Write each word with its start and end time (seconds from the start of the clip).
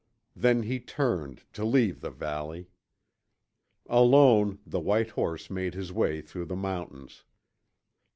Then 0.35 0.63
he 0.63 0.79
turned 0.79 1.43
to 1.53 1.63
leave 1.63 2.01
the 2.01 2.09
valley. 2.09 2.71
Alone, 3.85 4.57
the 4.65 4.79
white 4.79 5.11
horse 5.11 5.51
made 5.51 5.75
his 5.75 5.93
way 5.93 6.21
through 6.21 6.45
the 6.45 6.55
mountains. 6.55 7.23